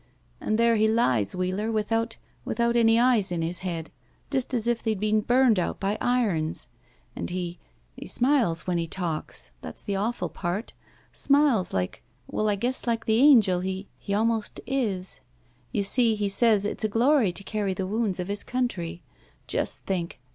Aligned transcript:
"And 0.39 0.57
there 0.57 0.77
he 0.77 0.87
lies, 0.87 1.35
Wheeler, 1.35 1.71
without— 1.71 2.17
^without 2.47 2.75
any 2.75 2.99
eyes 2.99 3.31
in 3.31 3.43
his 3.43 3.59
head. 3.59 3.91
Just 4.31 4.51
as 4.51 4.65
if 4.65 4.81
they'd 4.81 4.99
been 4.99 5.21
burned 5.21 5.59
out 5.59 5.79
by 5.79 5.95
irons. 6.01 6.69
And 7.15 7.29
he— 7.29 7.59
^he 8.01 8.09
smiles 8.09 8.65
when 8.65 8.79
he 8.79 8.87
talks. 8.87 9.51
That's 9.61 9.83
the 9.83 9.95
awful 9.95 10.29
part. 10.29 10.73
Smiles 11.13 11.71
like— 11.71 12.01
^well, 12.33 12.49
I 12.49 12.55
guess 12.55 12.87
like 12.87 13.05
the 13.05 13.19
angel 13.21 13.59
he— 13.59 13.89
^he 14.03 14.17
almost 14.17 14.59
is. 14.65 15.19
You 15.71 15.83
see, 15.83 16.15
he 16.15 16.29
says 16.29 16.65
it's 16.65 16.83
a 16.83 16.89
glory 16.89 17.31
to 17.33 17.43
carry 17.43 17.75
the 17.75 17.87
woimds 17.87 18.19
of 18.19 18.27
his 18.27 18.43
country. 18.43 19.03
Just 19.45 19.85
think! 19.85 20.19